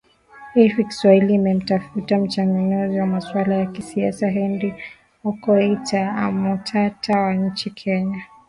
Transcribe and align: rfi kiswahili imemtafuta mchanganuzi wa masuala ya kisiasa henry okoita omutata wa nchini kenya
rfi 0.67 0.83
kiswahili 0.83 1.33
imemtafuta 1.33 2.17
mchanganuzi 2.19 2.99
wa 2.99 3.05
masuala 3.07 3.55
ya 3.55 3.65
kisiasa 3.65 4.27
henry 4.29 4.73
okoita 5.23 6.25
omutata 6.29 7.19
wa 7.19 7.33
nchini 7.33 7.75
kenya 7.75 8.23